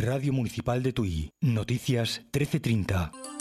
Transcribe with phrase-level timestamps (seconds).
[0.00, 1.32] Radio Municipal de Tui.
[1.40, 3.37] Noticias 1330.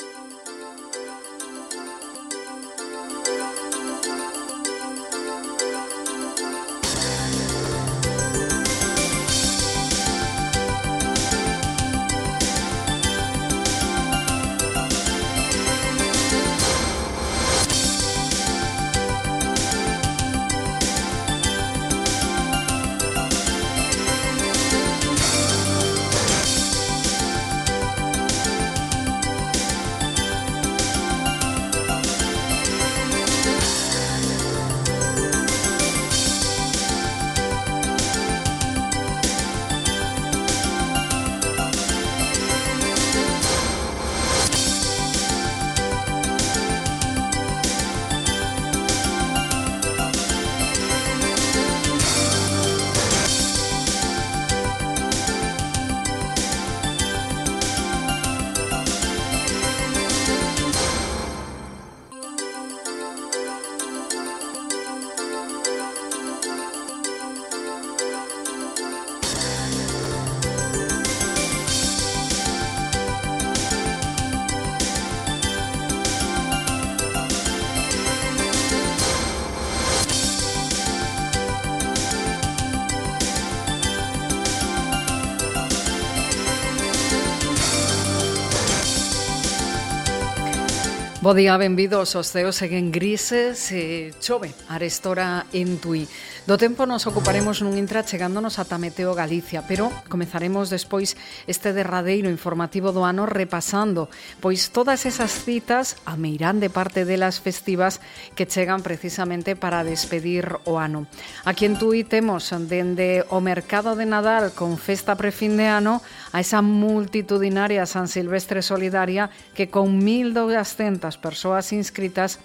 [91.20, 92.14] Bo día, benvidos.
[92.16, 96.06] Os ceos seguen grises e chove arestora en Tui.
[96.48, 102.32] Do tempo nos ocuparemos nun intra chegándonos ata Meteo Galicia, pero comezaremos despois este derradeiro
[102.32, 104.08] informativo do ano repasando,
[104.40, 108.00] pois todas esas citas a meirán de parte delas festivas
[108.32, 111.12] que chegan precisamente para despedir o ano.
[111.44, 116.00] Aquí en Tui temos dende o mercado de Nadal con festa prefin de ano
[116.32, 122.40] a esa multitudinaria San Silvestre Solidaria que con 1.200 persoas inscritas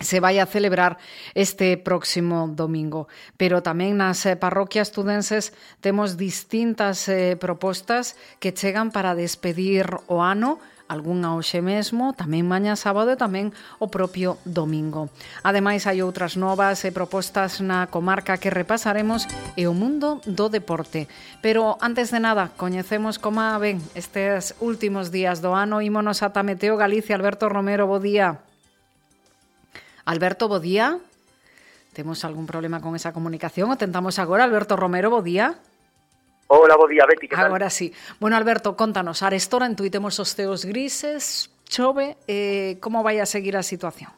[0.00, 0.98] se vai a celebrar
[1.34, 3.08] este próximo domingo.
[3.40, 10.20] Pero tamén nas eh, parroquias tudenses temos distintas eh, propostas que chegan para despedir o
[10.20, 13.50] ano, algunha hoxe mesmo, tamén maña sábado e tamén
[13.82, 15.10] o propio domingo.
[15.42, 19.26] Ademais, hai outras novas e propostas na comarca que repasaremos
[19.58, 21.10] e o mundo do deporte.
[21.42, 25.82] Pero, antes de nada, coñecemos como ven estes últimos días do ano.
[25.82, 27.18] Ímonos ata Meteo Galicia.
[27.18, 28.46] Alberto Romero, bo día.
[30.06, 30.98] Alberto, bo día.
[31.92, 33.70] Temos algún problema con esa comunicación?
[33.70, 35.58] O tentamos agora, Alberto Romero, bo día.
[36.46, 37.46] Hola, bo día, Betty, que tal?
[37.46, 37.92] Agora sí.
[38.20, 43.58] Bueno, Alberto, contanos, Arestora en entuitemos os teos grises, chove, eh, como vai a seguir
[43.58, 44.14] a situación?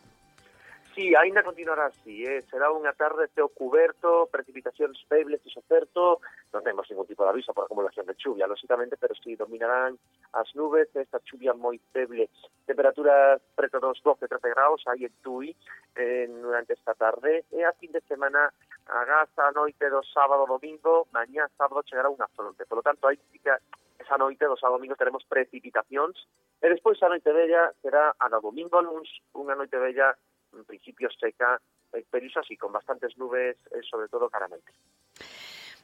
[0.93, 2.43] Sí, ainda continuará así, eh?
[2.51, 6.19] será unha tarde teo cuberto, precipitacións febles e socerto,
[6.53, 9.95] non temos ningún tipo de aviso por acumulación de chuvia, lóxicamente, pero sí dominarán
[10.33, 12.29] as nubes, esta chuvia moi feble.
[12.67, 15.57] Temperaturas preto dos 12, 13 graus aí en Tui
[15.97, 17.45] eh, durante esta tarde.
[17.53, 18.53] E a fin de semana
[18.87, 22.65] agás a noite do sábado domingo, mañá sábado chegará unha fronte.
[22.67, 23.53] Por lo tanto, aí que
[23.99, 26.17] esa noite do sábado domingo teremos precipitacións
[26.61, 30.13] e despois a noite bella será a do domingo luns unha noite bella
[30.53, 31.61] en principio seca,
[31.93, 34.49] eh, pero iso así, con bastantes nubes, eh, sobre todo cara.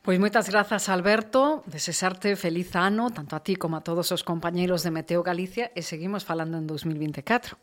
[0.05, 1.65] Pois moitas grazas, Alberto.
[1.65, 5.81] Desesarte feliz ano, tanto a ti como a todos os compañeiros de Meteo Galicia, e
[5.81, 7.57] seguimos falando en 2024.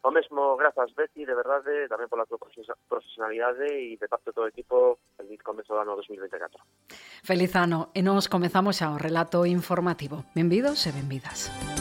[0.00, 4.52] O mesmo, grazas, Betty, de verdade, tamén pola tua profesionalidade e de parte todo o
[4.52, 6.64] equipo, feliz comezo do ano 2024.
[7.20, 10.24] Feliz ano, e nos comezamos xa o relato informativo.
[10.32, 11.52] Benvidos e benvidas.
[11.52, 11.79] Benvidas.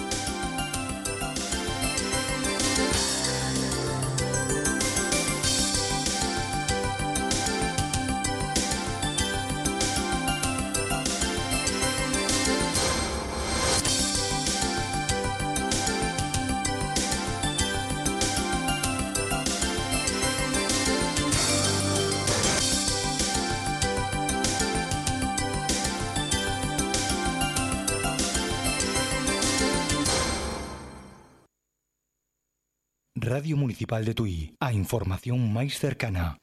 [33.29, 36.41] Radio Municipal de Tui, a información máis cercana.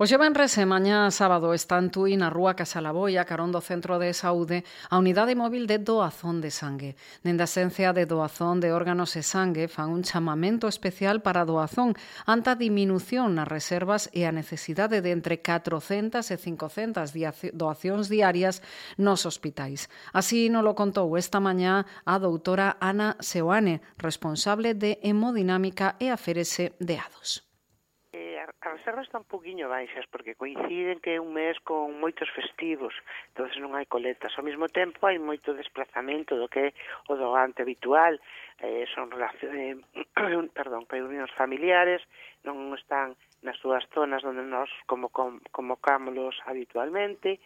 [0.00, 4.64] Os venres e mañá sábado están Tui na Rúa Casalaboia, carón do Centro de Saúde,
[4.88, 6.96] a unidade móvil de doazón de sangue.
[7.20, 11.92] Dende a esencia de doazón de órganos e sangue fan un chamamento especial para doazón
[12.24, 17.12] ante a diminución nas reservas e a necesidade de entre 400 e 500
[17.52, 18.64] doacións diarias
[18.96, 19.92] nos hospitais.
[20.16, 26.72] Así nos lo contou esta mañá a doutora Ana Seoane, responsable de hemodinámica e aferese
[26.80, 27.49] de ADOS
[28.62, 32.92] as reservas están un poquinho baixas porque coinciden que é un mes con moitos festivos,
[33.32, 34.36] entonces non hai coletas.
[34.36, 36.74] Ao mesmo tempo hai moito desplazamento do que é
[37.08, 38.20] o doante habitual,
[38.60, 39.76] eh, son relación, eh,
[40.58, 42.04] perdón, reunións familiares,
[42.44, 47.40] non están nas súas zonas onde nós como, como, convocámoslos habitualmente,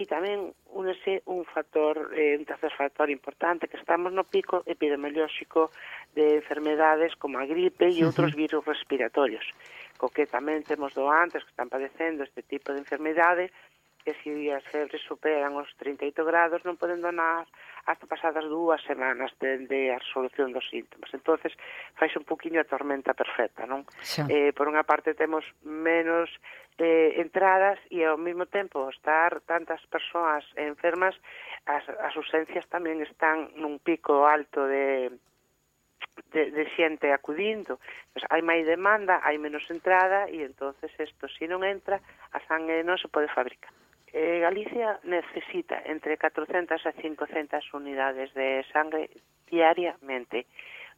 [0.00, 5.68] E tamén únese un factor, eh, un tercer factor importante, que estamos no pico epidemiolóxico
[6.16, 9.44] de enfermedades como a gripe e outros virus respiratorios,
[10.00, 13.52] co que tamén temos doantes que están padecendo este tipo de enfermedades,
[14.00, 17.44] que se si as febres superan os 38 grados non poden donar
[17.84, 21.12] hasta pasadas dúas semanas de, de a resolución dos síntomas.
[21.12, 21.52] entonces
[22.00, 23.84] faz un poquinho a tormenta perfecta, non?
[24.32, 26.32] Eh, por unha parte temos menos
[26.80, 31.14] eh, entradas e ao mesmo tempo estar tantas persoas enfermas,
[31.68, 35.12] as, as ausencias tamén están nun pico alto de,
[36.32, 37.76] de, de xente acudindo.
[38.16, 42.00] Pues hai máis demanda, hai menos entrada e entonces isto, se si non entra,
[42.32, 43.70] a sangue non se pode fabricar.
[44.10, 49.12] Eh, Galicia necesita entre 400 a 500 unidades de sangre
[49.46, 50.48] diariamente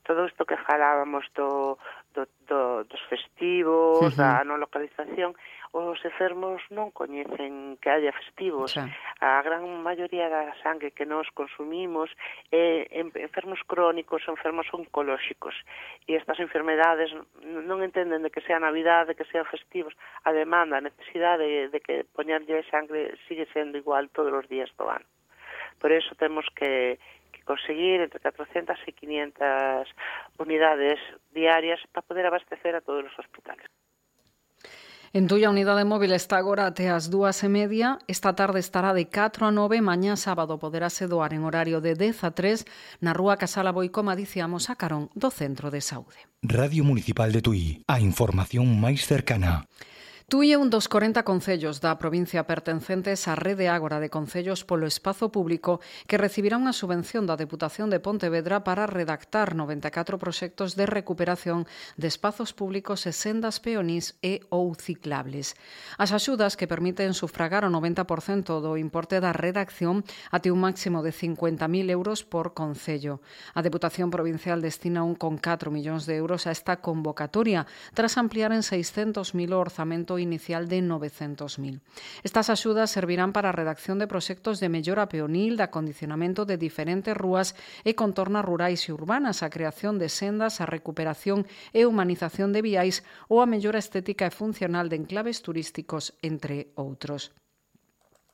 [0.03, 1.79] todo isto que falábamos do,
[2.15, 4.17] do, do dos festivos, uh -huh.
[4.17, 5.35] da non localización,
[5.73, 8.77] os enfermos non coñecen que haya festivos.
[8.77, 8.93] Xa.
[9.25, 12.13] A gran maioría da sangue que nós consumimos
[12.53, 15.57] é eh, enfermos crónicos, enfermos oncolóxicos.
[16.05, 17.09] E estas enfermedades
[17.43, 19.97] non entenden de que sea Navidad, de que sean festivos.
[20.29, 24.69] A demanda, a necesidade de, de que poñerlle sangre sigue sendo igual todos os días
[24.77, 25.09] do ano.
[25.81, 27.01] Por eso temos que,
[27.45, 29.89] conseguir entre 400 e 500
[30.39, 31.01] unidades
[31.33, 33.67] diarias para poder abastecer a todos os hospitales.
[35.15, 38.01] En Tuya Unidade Móvil está agora até as dúas e media.
[38.09, 42.25] Esta tarde estará de 4 a 9, mañá sábado poderase doar en horario de 10
[42.25, 42.65] a 3
[43.05, 46.17] na Rúa Casala Boicoma, dicíamos, a Carón, do Centro de Saúde.
[46.41, 49.69] Radio Municipal de Tui, a información máis cercana.
[50.33, 54.89] Tui é un dos 40 concellos da provincia pertencentes á rede Ágora de Concellos polo
[54.89, 60.89] Espazo Público que recibirá unha subvención da Deputación de Pontevedra para redactar 94 proxectos de
[60.89, 61.69] recuperación
[62.01, 65.53] de espazos públicos e sendas peonís e ou ciclables.
[66.01, 70.01] As axudas que permiten sufragar o 90% do importe da redacción
[70.33, 73.21] até un máximo de 50.000 euros por concello.
[73.53, 78.65] A Deputación Provincial destina un 1,4 millóns de euros a esta convocatoria tras ampliar en
[78.65, 81.83] 600.000 o orzamento inicial de 900.000.
[82.23, 87.13] Estas axudas servirán para a redacción de proxectos de mellora peonil, de acondicionamento de diferentes
[87.19, 92.63] rúas e contornas rurais e urbanas, a creación de sendas, a recuperación e humanización de
[92.63, 97.35] viais ou a mellora estética e funcional de enclaves turísticos, entre outros.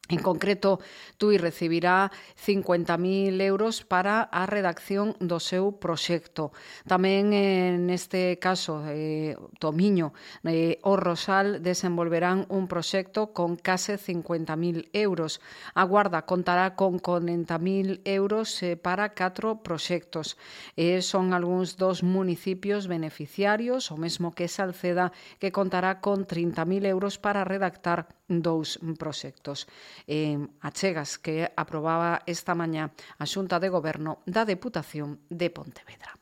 [0.08, 0.80] En concreto,
[1.20, 2.10] TUI recibirá
[2.40, 6.48] 50.000 euros para a redacción do seu proxecto.
[6.88, 10.16] Tamén eh, en este caso, eh, Tomiño
[10.48, 15.44] eh, o Rosal desenvolverán un proxecto con case 50.000 euros.
[15.76, 20.40] A Guarda contará con 40.000 euros eh, para catro proxectos.
[20.80, 27.20] Eh, son algúns dos municipios beneficiarios, o mesmo que Salceda, que contará con 30.000 euros
[27.20, 29.66] para redactar dous proxectos
[30.06, 36.18] eh, achegas que aprobaba esta mañá a Xunta de Goberno da Deputación de Pontevedra.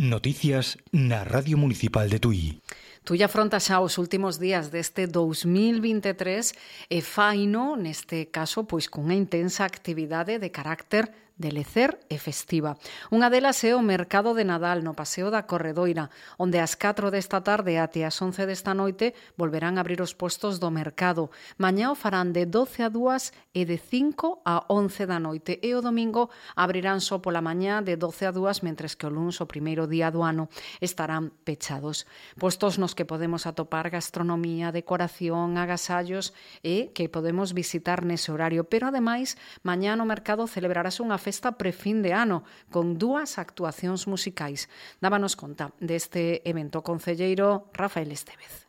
[0.00, 2.62] Noticias na Radio Municipal de Tui.
[3.04, 6.52] Tú ya afrontas xa os últimos días deste 2023
[6.92, 11.08] e faino, neste caso, pois cunha intensa actividade de carácter
[11.40, 12.76] de lecer e festiva.
[13.08, 17.08] Unha delas é eh, o Mercado de Nadal no Paseo da Corredoira, onde ás 4
[17.08, 21.32] desta tarde até ás 11 desta noite volverán a abrir os postos do mercado.
[21.56, 25.72] Mañá o farán de 12 a 2 e de 5 a 11 da noite e
[25.72, 29.48] o domingo abrirán só pola mañá de 12 a 2 mentres que o lunes o
[29.48, 30.52] primeiro día do ano
[30.84, 32.04] estarán pechados.
[32.36, 36.34] Postos nos que podemos atopar gastronomía, decoración, agasallos
[36.66, 38.66] e que podemos visitar nese horario.
[38.66, 42.42] Pero ademais, mañá no mercado celebrarase unha festa prefín de ano
[42.74, 44.66] con dúas actuacións musicais.
[44.98, 48.66] Dábanos conta deste evento concelleiro Rafael Estevez.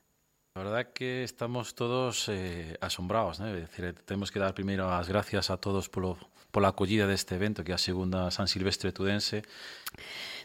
[0.53, 3.49] A verdad que estamos todos eh, asombrados, né?
[3.57, 6.21] Decir, temos que dar primeiro as gracias a todos polo,
[6.53, 9.41] pola acollida deste evento que é a segunda San Silvestre Tudense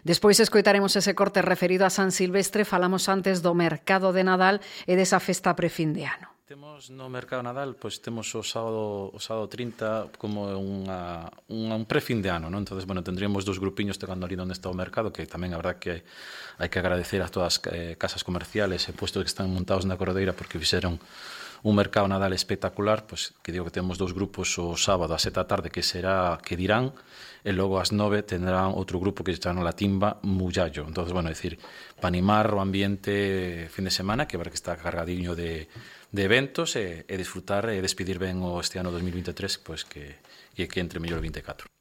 [0.07, 4.95] Despois escoitaremos ese corte referido a San Silvestre, falamos antes do mercado de Nadal e
[4.95, 6.31] desa festa prefin de ano.
[6.47, 11.91] Temos no mercado Nadal, pois temos o sábado, o sábado 30 como unha, unha un
[11.91, 12.63] prefin de ano, non?
[12.63, 15.83] Entonces, bueno, tendríamos dos grupiños tocando ali onde está o mercado, que tamén a verdad
[15.83, 16.07] que
[16.63, 19.99] hai que agradecer a todas as eh, casas comerciales e puestos que están montados na
[19.99, 21.03] Cordeira porque fixeron
[21.63, 25.49] un mercado Nadal espectacular, pois que digo que temos dous grupos o sábado a seta
[25.49, 26.93] tarde que será que dirán
[27.47, 30.83] e logo ás nove tendrán outro grupo que está chama la timba Mullallo.
[30.83, 31.63] Entonces, bueno, decir,
[32.03, 35.71] para animar o ambiente fin de semana, que ver que está cargadiño de,
[36.11, 40.19] de eventos e, e disfrutar e despedir ben o este ano 2023, pois que,
[40.59, 41.75] que, que entre mellor 24.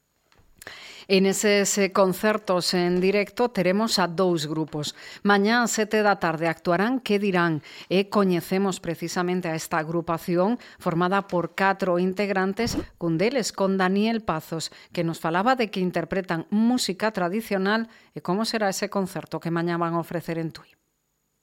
[1.08, 4.98] En eses concertos en directo teremos a dous grupos.
[5.22, 11.30] Mañá a sete da tarde actuarán Que dirán e coñecemos precisamente a esta agrupación formada
[11.30, 17.14] por catro integrantes cun deles con Daniel Pazos que nos falaba de que interpretan música
[17.14, 20.74] tradicional e como será ese concerto que mañá van a ofrecer en Tui.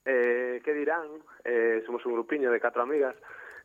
[0.03, 1.07] Eh, que dirán?
[1.47, 3.15] Eh, somos un grupiño de catro amigas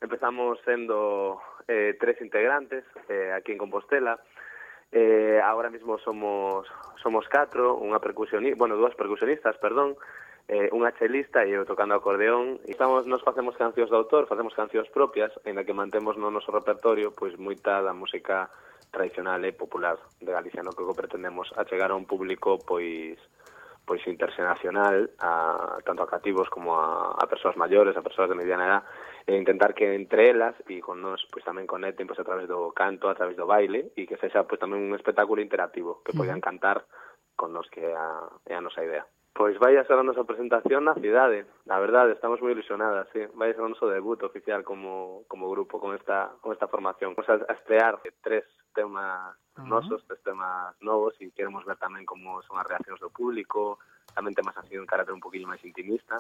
[0.01, 4.21] Empezamos sendo eh, tres integrantes eh, aquí en Compostela,
[4.91, 6.67] Eh, agora mesmo somos
[7.03, 9.95] somos catro, unha percusionista, bueno, dúas percusionistas, perdón,
[10.49, 12.59] eh, unha chelista e eu tocando acordeón.
[12.65, 17.13] Estamos, nos facemos cancións de autor, facemos cancións propias, en que mantemos no noso repertorio
[17.13, 18.49] pois moita da música
[18.89, 23.21] tradicional e popular de Galicia, no que pretendemos achegar a un público pois
[23.85, 28.69] pois internacional, a, tanto a cativos como a, a persoas maiores, a persoas de mediana
[28.69, 28.83] edad,
[29.29, 32.73] e intentar que entre elas e con nós pois tamén conecten pois a través do
[32.73, 36.41] canto, a través do baile e que sexa pois tamén un espectáculo interactivo que poidan
[36.41, 36.89] cantar
[37.37, 39.05] con nos que é a, é a nosa idea.
[39.37, 41.45] Pois vai a ser a nosa presentación na cidade.
[41.69, 43.23] Na verdade, estamos moi ilusionadas, sí.
[43.39, 47.15] Vai a ser o noso debut oficial como, como grupo con esta, con esta formación.
[47.15, 49.69] Vamos a, a estrear tres temas uh -huh.
[49.69, 53.79] nosos, tres temas novos e queremos ver tamén como son as reaccións do público,
[54.11, 56.19] tamén temas así un carácter un poquinho máis intimista.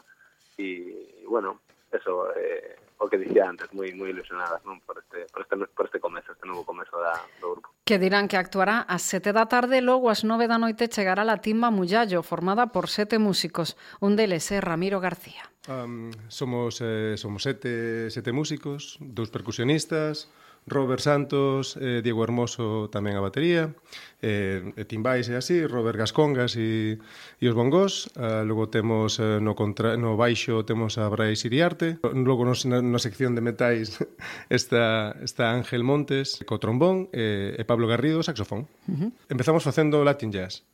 [0.55, 5.47] E, bueno, eso, eh, o que dicía antes, moi moi ilusionadas non por este por
[5.47, 7.71] este por este comezo, este novo comezo da do grupo.
[7.87, 11.39] Que dirán que actuará ás 7 da tarde, logo ás 9 da noite chegará la
[11.39, 15.47] timba Mullallo, formada por sete músicos, un deles é Ramiro García.
[15.71, 20.27] Um, somos eh, somos sete sete músicos, dous percusionistas,
[20.69, 23.75] Robert Santos, eh, Diego Hermoso tamén a batería,
[24.21, 27.01] eh, e timbais e así, Robert Gascongas e,
[27.41, 31.45] e os bongós, eh, ah, logo temos eh, no, contra, no baixo temos a Brais
[31.45, 33.99] Iriarte, logo nos, na, na sección de metais
[34.49, 38.71] está, está Ángel Montes co trombón eh, e Pablo Garrido saxofón.
[38.87, 39.11] Uh -huh.
[39.33, 40.67] Empezamos facendo Latin Jazz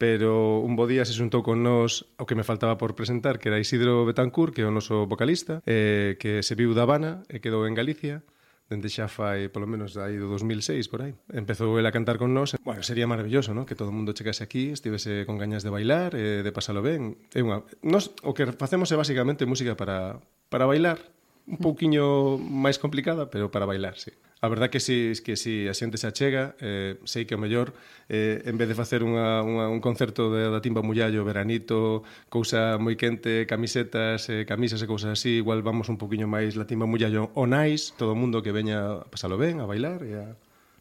[0.00, 3.52] pero un bo día se xuntou con nós o que me faltaba por presentar, que
[3.52, 7.36] era Isidro Betancourt, que é o noso vocalista, eh, que se viu da Habana e
[7.44, 8.24] quedou en Galicia,
[8.70, 11.12] dende xa fai, polo menos, aí do 2006, por aí.
[11.34, 12.54] Empezou el a cantar con nós.
[12.62, 13.66] Bueno, sería maravilloso, ¿no?
[13.66, 17.18] Que todo o mundo chegase aquí, estivese con gañas de bailar, e de pasalo ben.
[17.34, 17.66] É unha...
[17.82, 21.02] Nos, o que facemos é basicamente música para, para bailar,
[21.50, 24.14] un pouquiño máis complicada, pero para bailar, sí.
[24.40, 27.76] A verdad que si, que si a xente se achega, eh, sei que o mellor,
[28.08, 32.80] eh, en vez de facer unha, unha, un concerto de, da timba mullallo, veranito, cousa
[32.80, 36.88] moi quente, camisetas, eh, camisas e cousas así, igual vamos un poquinho máis la timba
[36.88, 40.26] mullallo onais, todo o mundo que veña a pasalo ben, a bailar e a,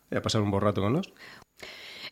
[0.07, 1.11] e a pasar un bo rato con nós.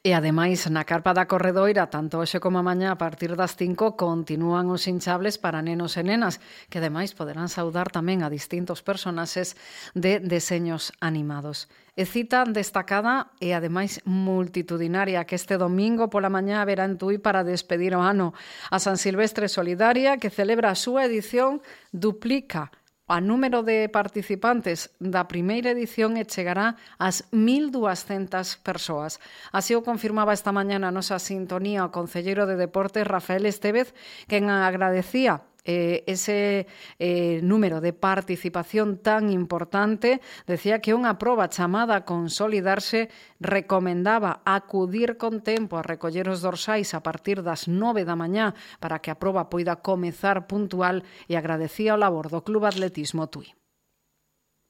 [0.06, 4.70] E ademais, na carpa da Corredoira, tanto hoxe como mañá a partir das 5 continúan
[4.70, 6.38] os hinchables para nenos e nenas,
[6.70, 9.58] que ademais poderán saudar tamén a distintos personaxes
[9.98, 11.66] de deseños animados.
[11.98, 17.42] E cita destacada e ademais multitudinaria que este domingo pola mañá verá en Tui para
[17.42, 18.38] despedir o ano
[18.70, 21.58] a San Silvestre Solidaria que celebra a súa edición
[21.90, 22.70] Duplica
[23.08, 29.24] O número de participantes da primeira edición e chegará ás 1.200 persoas.
[29.56, 33.96] Así o confirmaba esta mañana a nosa sintonía o Concelleiro de Deportes Rafael Estevez,
[34.28, 36.66] quen agradecía eh, ese
[36.98, 43.12] eh, número de participación tan importante, decía que unha proba chamada a consolidarse
[43.44, 49.04] recomendaba acudir con tempo a recoller os dorsais a partir das 9 da mañá para
[49.04, 53.52] que a proba poida comezar puntual e agradecía o labor do Club Atletismo Tui.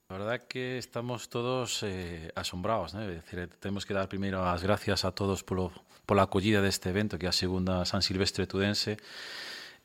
[0.09, 3.05] A verdad que estamos todos eh, asombrados, né?
[3.05, 5.75] Decir, eh, temos que dar primeiro as gracias a todos polo,
[6.07, 8.95] pola acollida deste evento que é a segunda San Silvestre Tudense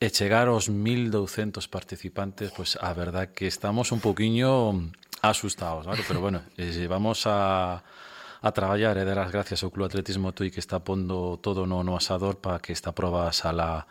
[0.03, 4.91] E chegar aos 1200 participantes, pois pues, a verdad que estamos un poquinho
[5.23, 6.03] asustados, ¿vale?
[6.03, 7.87] pero bueno, eh, vamos a
[8.43, 11.71] a traballar eh, e dar as gracias ao Club Atletismo Tui que está pondo todo
[11.71, 13.87] no, no asador para que esta proba sala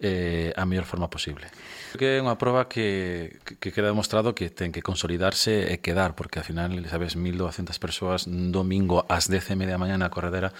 [0.00, 1.48] eh, a mellor forma posible.
[1.96, 6.42] Que é unha proba que, que queda demostrado que ten que consolidarse e quedar, porque
[6.42, 10.52] ao final, sabes, 1.200 persoas un domingo ás 10 e media da mañá na corredera,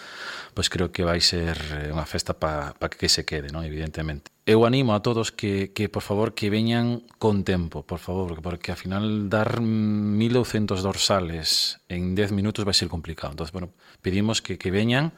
[0.57, 3.67] pois creo que vai ser eh, unha festa para pa que se quede, non?
[3.67, 4.33] evidentemente.
[4.47, 8.43] Eu animo a todos que, que, por favor, que veñan con tempo, por favor, porque,
[8.47, 13.35] porque ao final dar 1.200 dorsales en 10 minutos vai ser complicado.
[13.35, 13.69] Entón, bueno,
[14.01, 15.11] pedimos que, que veñan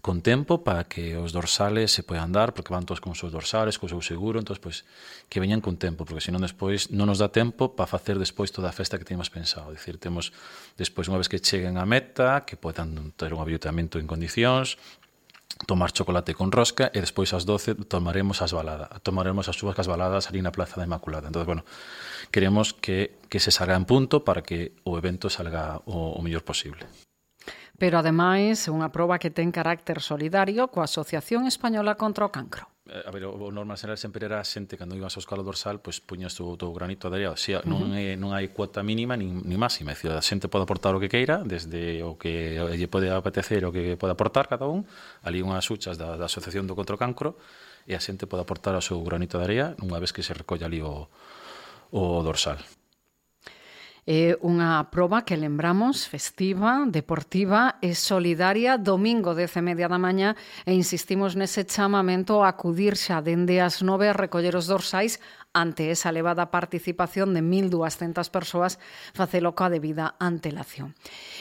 [0.00, 3.32] con tempo para que os dorsales se poidan dar, porque van todos con os seus
[3.32, 4.86] dorsales, co seu seguro, entón, pois,
[5.26, 8.70] que veñan con tempo, porque senón despois non nos dá tempo para facer despois toda
[8.70, 9.74] a festa que teníamos pensado.
[9.74, 10.30] Dicir, temos
[10.78, 14.78] despois, unha vez que cheguen a meta, que podan ter un aviltamento en condicións,
[15.64, 19.88] tomar chocolate con rosca e despois ás 12 tomaremos as baladas, tomaremos as súas cas
[19.88, 21.32] baladas ali na Plaza da Inmaculada.
[21.32, 21.62] Entón, bueno,
[22.28, 26.44] queremos que, que se salga en punto para que o evento salga o, o mellor
[26.44, 26.84] posible
[27.78, 33.02] pero ademais unha proba que ten carácter solidario coa Asociación Española contra o Cancro eh,
[33.04, 35.98] a ver, o normal xeral sempre era a xente cando ibas ao escalo dorsal, pois
[36.00, 38.14] puñas o teu granito de areia, o sea, non, uh -huh.
[38.14, 41.02] é, non hai cuota mínima nin, nin máxima, é dicir, a xente pode aportar o
[41.02, 44.86] que queira, desde o que lle pode apetecer o que pode aportar cada un,
[45.26, 47.36] ali unhas huchas da, da Asociación do Contra o Cancro,
[47.86, 50.66] e a xente pode aportar o seu granito de areia unha vez que se recolla
[50.66, 51.06] ali o,
[51.90, 52.58] o dorsal.
[54.06, 60.38] É unha proba que lembramos festiva, deportiva e solidaria domingo 10 e media da maña
[60.62, 65.18] e insistimos nese chamamento a acudir xa dende as nove a recoller os dorsais
[65.56, 68.76] ante esa elevada participación de 1.200 persoas
[69.16, 70.92] facelo coa debida antelación.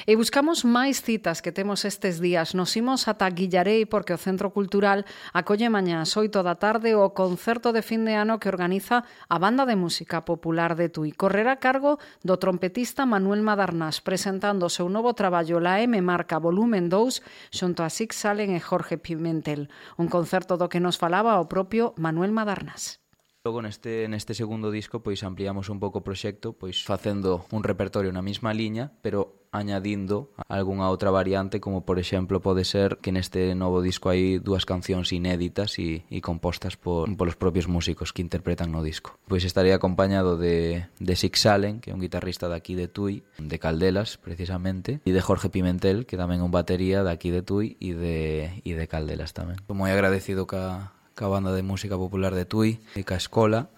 [0.08, 2.56] E buscamos máis citas que temos estes días.
[2.56, 5.04] Nos imos ata Guillarei porque o Centro Cultural
[5.36, 9.36] acolle mañá ás 8 da tarde o concerto de fin de ano que organiza a
[9.36, 11.12] Banda de Música Popular de Tui.
[11.12, 16.40] Correrá a cargo do trompetista Manuel Madarnás presentando o seu novo traballo La M Marca
[16.40, 19.68] Volumen 2 xunto a Sig Salen e Jorge Pimentel.
[20.00, 23.05] Un concerto do que nos falaba o propio Manuel Madarnás.
[23.46, 28.10] Logo neste, neste segundo disco pois ampliamos un pouco o proxecto pois facendo un repertorio
[28.10, 33.54] na mesma liña pero añadindo algunha outra variante como por exemplo pode ser que neste
[33.54, 38.74] novo disco hai dúas cancións inéditas e, e compostas por, polos propios músicos que interpretan
[38.74, 39.14] no disco.
[39.30, 43.58] Pois estarei acompañado de, de Six Salen, que é un guitarrista daqui de Tui, de
[43.62, 47.94] Caldelas precisamente, e de Jorge Pimentel, que tamén é un batería daqui de Tui e
[47.94, 48.18] de,
[48.66, 49.62] e de Caldelas tamén.
[49.70, 53.72] Moi agradecido ca, ca banda de música popular de Tui e ca escola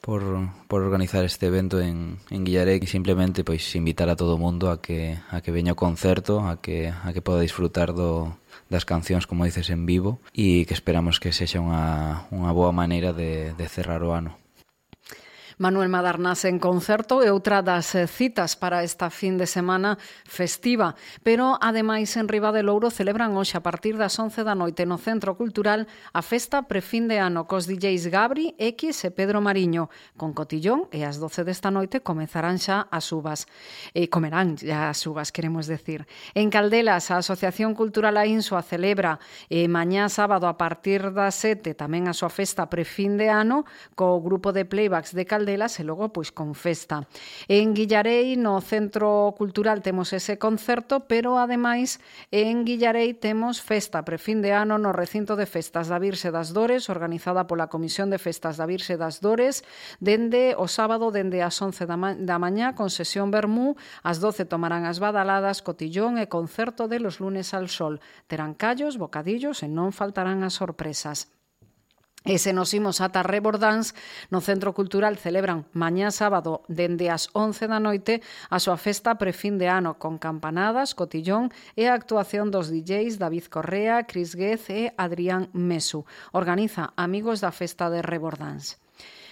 [0.00, 0.22] por,
[0.66, 4.74] por organizar este evento en, en Guillaré e simplemente pois invitar a todo o mundo
[4.74, 8.34] a que a que veña o concerto, a que a que poda disfrutar do
[8.70, 13.14] das cancións, como dices, en vivo e que esperamos que sexa unha, unha boa maneira
[13.14, 14.39] de, de cerrar o ano.
[15.60, 20.96] Manuel Madarnas en concerto é outra das eh, citas para esta fin de semana festiva.
[21.20, 24.96] Pero, ademais, en Riba de Louro celebran hoxe a partir das 11 da noite no
[24.96, 25.84] Centro Cultural
[26.16, 29.92] a festa prefín de ano cos DJs Gabri, X e Pedro Mariño.
[30.16, 33.44] Con cotillón e as 12 desta noite comezarán xa as uvas.
[33.92, 36.08] E comerán xa as uvas, queremos decir.
[36.32, 39.20] En Caldelas, a Asociación Cultural Ainsua celebra
[39.52, 44.24] e mañá sábado a partir das 7 tamén a súa festa prefín de ano co
[44.24, 47.10] grupo de playbacks de Caldelas delas e logo pois con festa.
[47.50, 51.98] En Guillarei no Centro Cultural temos ese concerto, pero ademais
[52.30, 56.86] en Guillarei temos festa prefin de ano no recinto de festas da Virxe das Dores,
[56.86, 59.66] organizada pola Comisión de Festas da Virxe das Dores,
[59.98, 63.74] dende o sábado dende as 11 da, ma da mañá con sesión Bermú,
[64.06, 67.98] ás 12 tomarán as badaladas, cotillón e concerto de los lunes al sol.
[68.30, 71.39] Terán callos, bocadillos e non faltarán as sorpresas.
[72.20, 73.96] E se nos imos ata Rebordans,
[74.28, 78.20] no Centro Cultural celebran mañá sábado dende as 11 da noite
[78.52, 81.48] a súa festa prefin de ano con campanadas, cotillón
[81.80, 86.04] e a actuación dos DJs David Correa, Cris Guez e Adrián Mesu.
[86.36, 88.76] Organiza Amigos da Festa de Rebordans.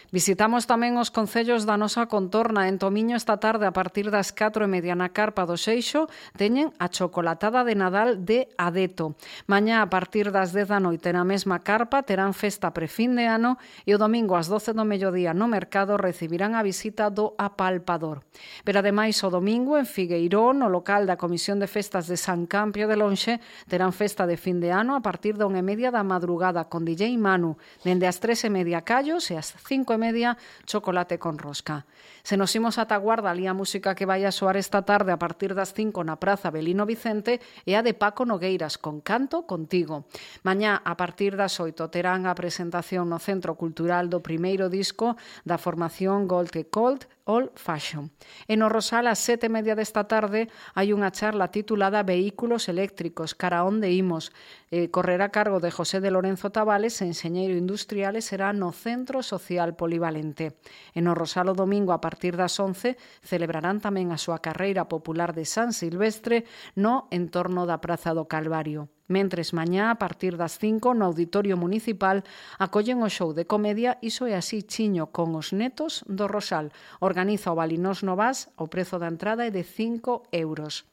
[0.08, 2.64] Visitamos tamén os concellos da nosa contorna.
[2.64, 6.72] En Tomiño esta tarde a partir das 4 e media na Carpa do Seixo teñen
[6.80, 9.20] a chocolatada de Nadal de Adeto.
[9.44, 13.60] Mañá a partir das 10 da noite na mesma Carpa terán festa prefín de ano
[13.84, 18.24] e o domingo ás 12 do mediodía no mercado recibirán a visita do apalpador.
[18.64, 22.88] Pero ademais o domingo en Figueirón, no local da Comisión de Festas de San Campio
[22.88, 26.00] de Lonxe, terán festa de fin de ano a partir da 1 e media da
[26.00, 30.38] madrugada con DJ Manu, dende as 3 e media callos e as 5 e media,
[30.64, 31.84] Chocolate con Rosca.
[32.22, 35.18] Se nos imos ata Guarda, ali a música que vai a soar esta tarde a
[35.18, 40.06] partir das 5 na Praza Belino Vicente e a de Paco Nogueiras, con Canto Contigo.
[40.46, 45.58] Mañá, a partir das 8, terán a presentación no Centro Cultural do primeiro disco da
[45.58, 48.08] formación Gold e Cold, All Fashion.
[48.48, 53.68] E no Rosal, a sete media desta tarde, hai unha charla titulada Vehículos eléctricos, cara
[53.68, 54.32] onde imos.
[54.72, 59.20] Eh, correrá a cargo de José de Lorenzo Tabales, enxeñeiro industrial, e será no Centro
[59.20, 60.60] Social Político polivalente.
[60.92, 65.32] En o Rosal o domingo a partir das 11 celebrarán tamén a súa carreira popular
[65.32, 66.44] de San Silvestre
[66.76, 68.92] no entorno da Praza do Calvario.
[69.08, 72.20] Mentres mañá, a partir das 5, no Auditorio Municipal,
[72.60, 76.68] acollen o show de comedia Iso é así chiño con os netos do Rosal.
[77.00, 80.84] Organiza o Balinós Novas, o prezo da entrada é de 5 euros.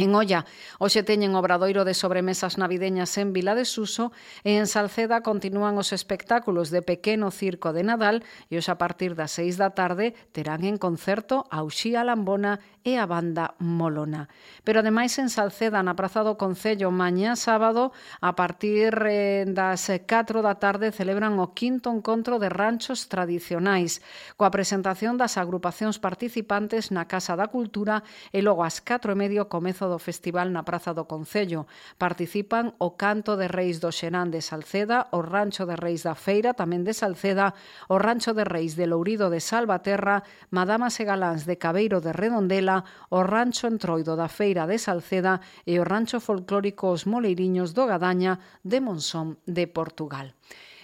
[0.00, 0.48] En Olla,
[0.80, 4.16] hoxe teñen obradoiro de sobremesas navideñas en Vila de Suso
[4.48, 9.12] e en Salceda continúan os espectáculos de Pequeno Circo de Nadal e hoxe a partir
[9.12, 14.32] das seis da tarde terán en concerto a Uxía Lambona e a banda Molona.
[14.64, 17.92] Pero ademais en Salceda, na Praza do Concello, mañá sábado,
[18.24, 24.00] a partir eh, das 4 da tarde celebran o quinto encontro de ranchos tradicionais,
[24.40, 28.00] coa presentación das agrupacións participantes na Casa da Cultura
[28.32, 31.66] e logo ás 4 e medio comezo do festival na Praza do Concello.
[31.98, 36.54] Participan o Canto de Reis do Xenán de Salceda, o Rancho de Reis da Feira,
[36.54, 37.52] tamén de Salceda,
[37.90, 40.22] o Rancho de Reis de Lourido de Salvaterra,
[40.54, 45.76] Madamas e Galáns de Cabeiro de Redondela, o Rancho Entroido da Feira de Salceda e
[45.76, 50.38] o Rancho Folclórico Os Moleiriños do Gadaña de Monzón de Portugal.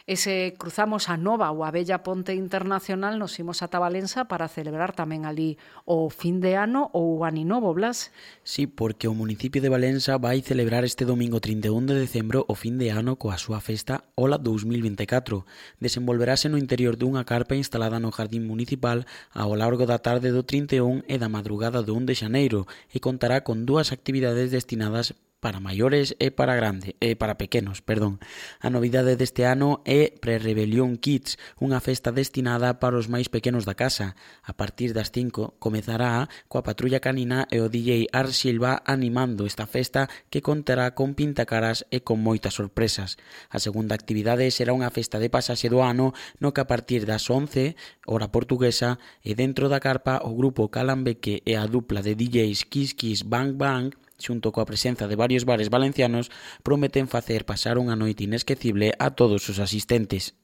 [0.06, 4.46] E se cruzamos a Nova ou a Bella Ponte Internacional, nos imos ata Valença para
[4.46, 8.14] celebrar tamén ali o fin de ano ou o Aninovo, Blas.
[8.46, 12.78] Sí, porque o municipio de Valença vai celebrar este domingo 31 de decembro o fin
[12.78, 15.42] de ano coa súa festa Ola 2024.
[15.82, 19.02] Desenvolverase no interior dunha carpa instalada no Jardín Municipal
[19.34, 22.62] ao largo da tarde do 31 e da madrugada do 1 de xaneiro
[22.94, 28.18] e contará con dúas actividades destinadas para maiores e para grande, e para pequenos, perdón.
[28.58, 33.76] A novidade deste ano é Pre-Rebelión Kids, unha festa destinada para os máis pequenos da
[33.76, 34.16] casa.
[34.42, 39.68] A partir das 5 comezará coa patrulla canina e o DJ Ar Silva animando esta
[39.68, 43.20] festa que contará con pintacaras e con moitas sorpresas.
[43.52, 47.28] A segunda actividade será unha festa de pasaxe do ano no que a partir das
[47.28, 47.76] 11,
[48.08, 52.96] hora portuguesa, e dentro da carpa o grupo Calambeque e a dupla de DJs Kiss
[52.96, 56.30] Kiss Bang Bang xunto coa presenza de varios bares valencianos,
[56.62, 60.36] prometen facer pasar unha noite inesquecible a todos os asistentes.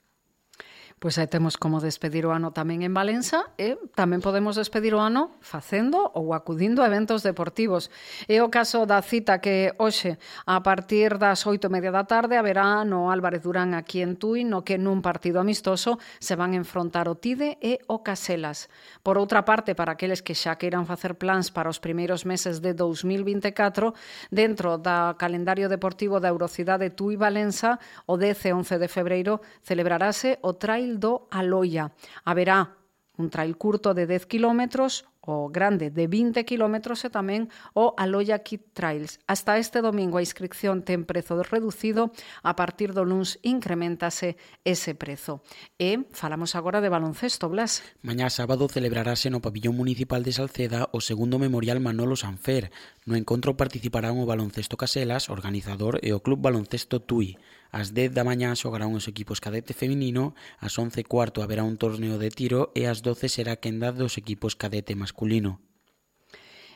[1.02, 5.02] Pois aí temos como despedir o ano tamén en Valença e tamén podemos despedir o
[5.02, 7.90] ano facendo ou acudindo a eventos deportivos.
[8.30, 10.14] É o caso da cita que hoxe,
[10.46, 14.46] a partir das oito e media da tarde, haberá no Álvarez Durán aquí en Tui,
[14.46, 18.70] no que nun partido amistoso se van enfrontar o Tide e o Caselas.
[19.02, 22.78] Por outra parte, para aqueles que xa queiran facer plans para os primeiros meses de
[22.78, 23.90] 2024,
[24.30, 30.38] dentro da calendario deportivo da Eurocidade Tui Valença, o 10 e 11 de febreiro celebrarase
[30.46, 31.92] o Trail trail do Aloia.
[32.24, 32.76] Haberá
[33.16, 37.46] un trail curto de 10 kilómetros, o grande de 20 kilómetros e tamén
[37.78, 39.22] o Aloya Kid Trails.
[39.30, 42.10] Hasta este domingo a inscripción ten prezo reducido,
[42.42, 44.34] a partir do luns incrementase
[44.66, 45.46] ese prezo.
[45.78, 47.86] E falamos agora de baloncesto, Blas.
[48.02, 52.74] Mañá sábado celebrarase no pabillón municipal de Salceda o segundo memorial Manolo Sanfer.
[53.06, 57.38] No encontro participarán o baloncesto Caselas, organizador e o Club Baloncesto Tui.
[57.72, 62.20] Ás 10 da mañá xogarán os equipos cadete feminino, ás 11 cuarto haberá un torneo
[62.20, 65.64] de tiro e ás 12 será quenda dos equipos cadete masculino.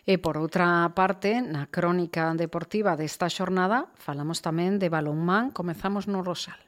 [0.08, 6.24] E por outra parte, na crónica deportiva desta xornada, falamos tamén de balonmán, comezamos no
[6.24, 6.64] Rosal.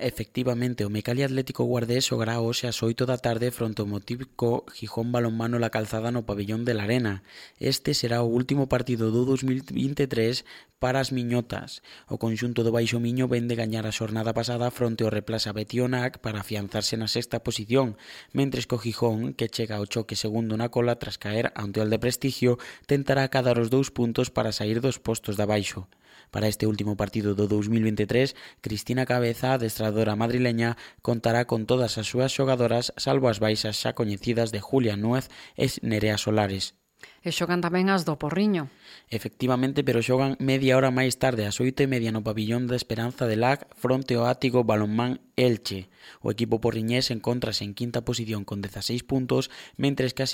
[0.00, 5.12] Efectivamente, o Mecali Atlético Guardés xogará hoxe ás 8 da tarde fronte ao motívico Gijón
[5.12, 7.20] Balonmano La Calzada no pabellón de la Arena.
[7.60, 10.48] Este será o último partido do 2023
[10.80, 11.84] para as miñotas.
[12.08, 16.24] O conxunto do Baixo Miño ven de gañar a xornada pasada fronte ao Replaza Betionac
[16.24, 18.00] para afianzarse na sexta posición,
[18.32, 21.84] mentres que o Gijón, que chega ao choque segundo na cola tras caer ante o
[21.84, 22.56] de Prestigio,
[22.88, 25.84] tentará cadar os dous puntos para sair dos postos de abaixo.
[26.30, 32.32] Para este último partido do 2023, Cristina Cabeza, adestradora madrileña, contará con todas as súas
[32.32, 36.79] xogadoras salvo as baixas xa coñecidas de Julia Nuez e Nerea Solares.
[37.20, 38.72] E xogan tamén as do Porriño.
[39.12, 43.28] Efectivamente, pero xogan media hora máis tarde, ás oito e media no pabillón da Esperanza
[43.28, 45.92] de Lag, fronte ao ático Balonmán Elche.
[46.24, 50.32] O equipo porriñés encontrase en quinta posición con 16 puntos, mentres que as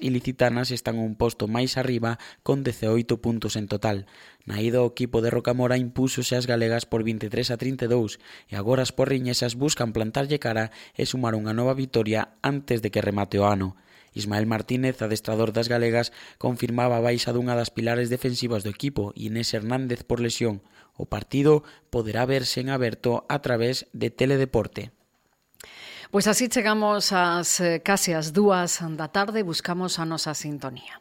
[0.00, 4.08] ilicitanas están un posto máis arriba con 18 puntos en total.
[4.48, 8.80] Na ida o equipo de Rocamora impúsose as galegas por 23 a 32 e agora
[8.80, 13.44] as porriñesas buscan plantarlle cara e sumar unha nova vitoria antes de que remate o
[13.44, 13.76] ano.
[14.14, 19.54] Ismael Martínez, adestrador das galegas, confirmaba a baixa dunha das pilares defensivas do equipo, Inés
[19.54, 20.62] Hernández por lesión.
[20.96, 24.92] O partido poderá verse en aberto a través de Teledeporte.
[26.10, 30.98] Pois así chegamos ás eh, case as dúas da tarde, buscamos a nosa sintonía.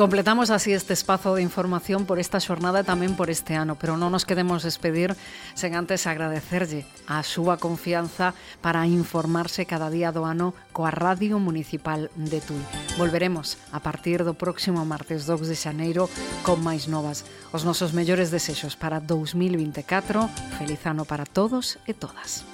[0.00, 4.00] Completamos así este espazo de información por esta xornada e tamén por este ano, pero
[4.00, 5.12] non nos queremos despedir
[5.52, 8.32] sen antes agradecerlle a súa confianza
[8.64, 12.64] para informarse cada día do ano coa Radio Municipal de Tui.
[12.96, 16.08] Volveremos a partir do próximo martes 2 de xaneiro
[16.48, 17.28] con máis novas.
[17.52, 20.32] Os nosos mellores desexos para 2024.
[20.56, 22.48] Feliz ano para todos e todas.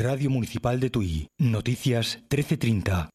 [0.00, 1.28] Radio Municipal de Tui.
[1.38, 3.10] Noticias 1330.